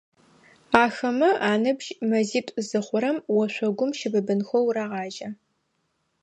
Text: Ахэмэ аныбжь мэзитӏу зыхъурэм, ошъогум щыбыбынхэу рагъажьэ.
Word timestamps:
Ахэмэ 0.83 1.29
аныбжь 1.51 1.89
мэзитӏу 2.09 2.61
зыхъурэм, 2.67 3.17
ошъогум 3.41 3.91
щыбыбынхэу 3.97 4.67
рагъажьэ. 4.75 5.29